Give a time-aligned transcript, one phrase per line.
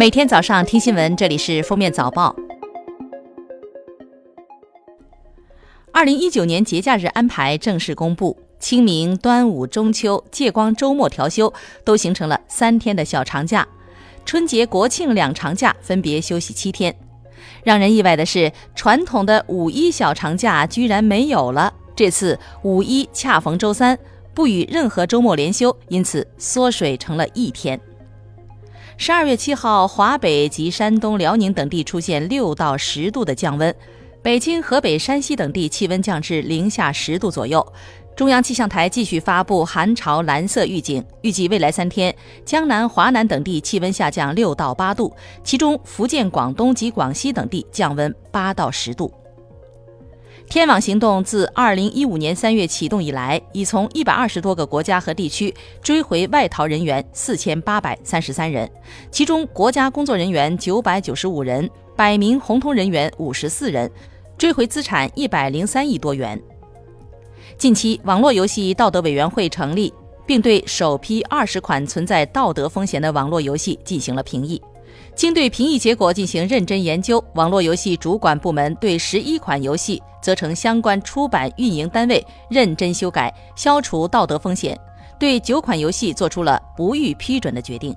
[0.00, 2.34] 每天早上听新闻，这里是封面早报。
[5.92, 11.52] 二零一九年节假日安排正式公布，清明、端午、中秋、借光周末调休，
[11.84, 13.68] 都形成了三天的小长假。
[14.24, 16.96] 春节、国庆两长假分别休息七天。
[17.62, 21.70] 让人意外的是，传统的五一小长假居然没有了。
[21.94, 23.98] 这次五一恰逢周三，
[24.32, 27.78] 不与任何周末连休，因此缩水成了一天。
[29.02, 33.74] 十二月七号，华北及山东、辽宁等地出现六到十度的降温，
[34.20, 37.66] 北京、河北、山西等地气温降至零下十度左右。
[38.14, 42.14] 中央气象台继续发布寒潮蓝色预警，预计未来三天，
[42.44, 45.10] 江南、华南等地气温下降六到八度，
[45.42, 49.10] 其中福建、广东及广西等地降温八到十度。
[50.50, 58.68] 天网行动自二零一五年三月启动以来，已从一百二十多个国家和地区追回外逃人员四千八百三十三人，
[59.12, 63.88] 其中国家工作人员九百九十五人，百名红通人员五十四人，
[64.36, 66.42] 追回资产一百零三亿多元。
[67.56, 69.94] 近期，网络游戏道德委员会成立，
[70.26, 74.60] 并对首批二十款存在道德风险的网络游戏进行了评议。
[75.14, 84.74] 经对评议结果进行认真研究，网络游戏主管部门对十一款游戏责成相关出版运营单位认真修改，消除道德风险；
[85.18, 87.94] 对九款游戏作出了不予批准的决定。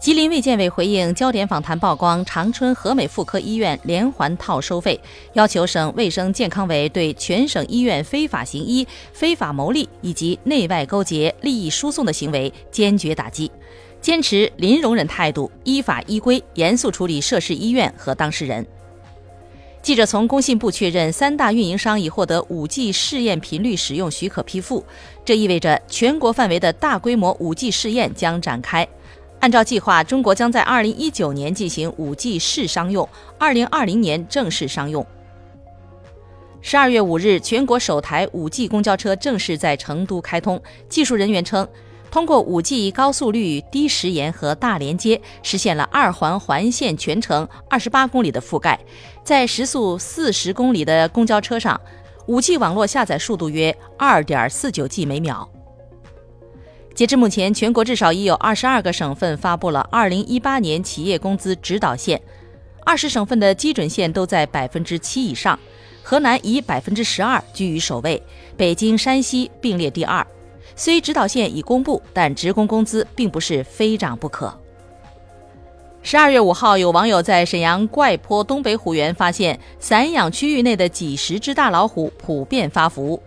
[0.00, 5.00] 吉林卫健委回应焦点访谈曝光长春和美妇科医院连环套收费，
[5.32, 13.50] 要求省卫生健康委对全省医院非法行医、非法牟利以及内外勾结、利益输送的行为坚决打击。
[14.04, 18.66] 坚持零容忍态度，依法依规严肃处理涉事医院和当事人。
[19.80, 24.84] 记者从工信部确认，三大运营商已获得 5G 试验频率使用许可批复，
[25.24, 28.86] 这意味着全国范围的大规模 5G 试验将展开。
[29.40, 35.06] 按照计划，中国将在2019年进行 5G 试商用，2020年正式商用。
[36.60, 40.62] 十二月五日，全国首台 5G 公交车正式在成都开通。
[40.90, 41.66] 技术人员称。
[42.14, 48.78] 通过 5G 高速率低时延和大连接，实现了二环环线全程二十八公里的覆盖。
[49.24, 51.80] 在时速四十公里的公交车上
[52.28, 55.50] ，5G 网络下载速度约二点四九 G 每秒。
[56.94, 62.22] 截至目前，全国至少已有二十二个省份发布了二零一八年企业工资指导线，
[62.86, 65.58] 二十省份的基准线都在百分之七以上。
[66.00, 68.22] 河南以百分之十二居于首位，
[68.56, 70.24] 北京、山西并列第二。
[70.76, 74.52] 虽指导线已公布，但职工工资并不是非涨不可。
[76.02, 83.18] 十二月五号，有网友在沈阳怪坡东北虎园发现散养区域内的几十只大老虎普遍发福。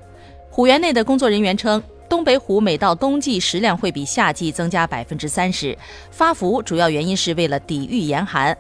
[0.51, 5.75] 虎园内的工作人员称，东北虎每到冬季食量会比夏季增加百分之三十，
[6.11, 8.55] 发福主要原因是为了抵御严寒，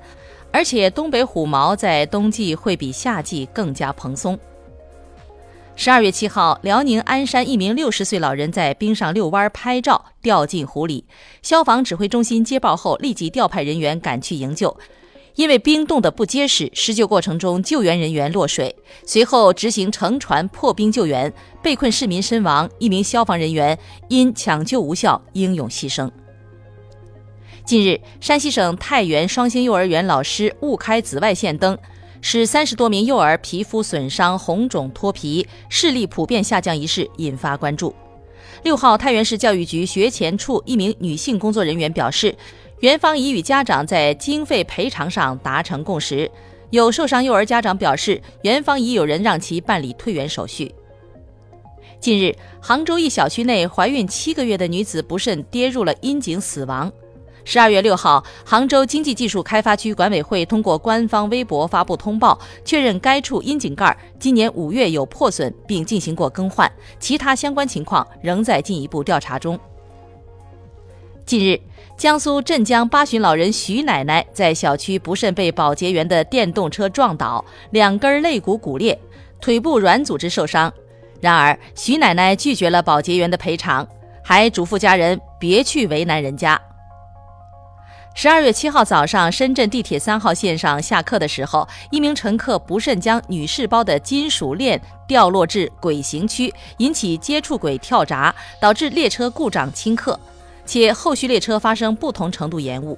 [0.51, 4.37] 而且东北虎毛在冬季会比夏季更加蓬松。
[5.79, 11.05] 十二月七号，辽宁鞍山一名六十岁老人在冰上遛弯拍照，掉进湖里。
[11.43, 14.75] 消防指挥中心接报后，立即调派人员赶去营救。
[15.35, 23.77] 因为冰冻得不结实，施救过程中救援人员落水，随后执行乘船破冰救援，被困市民身亡，一名消防人员
[24.09, 26.09] 因抢救无效英勇牺牲。
[27.65, 31.77] 近日，山西省太原双星幼儿园老师误开紫外线灯。
[32.21, 37.93] 使三十多名幼儿皮肤损伤、红肿、脱皮、视力普遍下降一事引发关注。
[38.63, 42.35] 六号，太原市教育局学前处一名女性工作人员表示，
[42.79, 46.29] 园方已与家长在经费赔偿上达成共识。
[46.69, 50.73] 有受伤幼儿家长表示，园方已有人让其办理退园手续。
[51.99, 56.91] 近日，杭州一小区内怀孕七个月的女子不慎跌入了阴井死亡。
[57.49, 66.69] 十二月六号，杭州经济技术开发区管委会通过官方微博发布通报，确认该处窨井盖今年五月有破损，并进行过更换，
[66.99, 69.57] 其他相关情况仍在进一步调查中。
[71.25, 71.57] 近日，
[71.95, 78.99] 江苏镇江八旬老人徐奶奶在小区不慎被保洁员的电动车撞倒，两根肋骨骨裂，
[79.39, 80.69] 腿部软组织受伤。
[81.21, 83.87] 然而，徐奶奶拒绝了保洁员的赔偿，
[84.21, 86.59] 还嘱咐家人别去为难人家。
[88.19, 100.19] 十二月七号早上，深圳地铁三号线上下课的时候，一名乘客不慎将女士包的金属链掉落至轨行区，引起接触轨跳闸，导致列车故障轻客，
[100.65, 102.97] 且后续列车发生不同程度延误。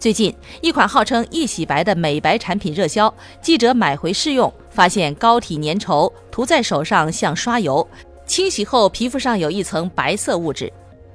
[0.00, 7.88] 最近，一款号称易洗白的美白产品热销，记者买回试用，发现膏体粘稠，涂在手上像刷油，
[8.26, 10.72] 清洗后皮肤上有一层白色物质。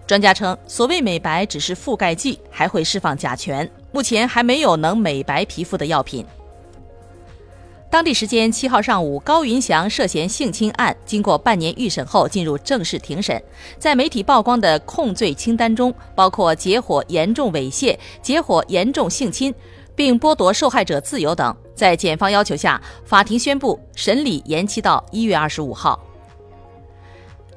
[0.10, 6.26] 专家称，所谓美白只是覆盖剂，还会释放甲醛，目前还没有能美白皮肤的药品。
[7.92, 13.40] 当地时间七号上午，高云翔涉嫌性侵案经过半年预审后进入正式庭审。
[13.78, 19.54] 在媒体曝光的控罪清单中，包括结伙严重猥亵、结伙严重性侵，
[19.96, 21.56] 并剥夺受害者自由等。
[21.76, 26.04] 在检方要求下，法庭宣布审理延期到一月二十五号。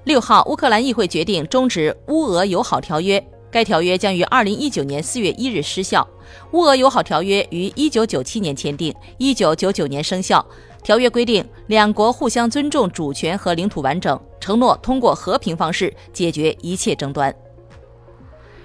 [0.04, 3.24] 六号，乌克兰议会决定终止乌俄友好条约。
[3.52, 6.06] 该条约将于二零一九年四月一日失效。
[6.52, 10.44] 乌俄友好条约于一九九七年签订，一九九九年生效。
[10.82, 17.32] 条约规定，两国互相尊重主权和领土完整，承诺通过和平方式解决一切争端。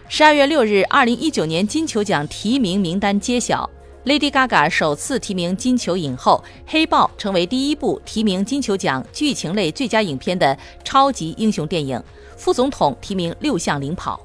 [0.07, 3.69] 十二月六日，二零一九年金球奖提名名单揭晓
[4.07, 12.01] ，Lady Gaga 首次提名金球影后，《黑豹》成为第一部提名金球奖剧情类最佳影片的超级英雄电影。
[12.37, 14.19] 副总统提名六项领跑。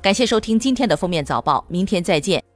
[0.00, 2.49] 感谢收听今天的封面早报，明天再见。